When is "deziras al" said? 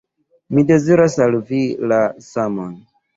0.69-1.37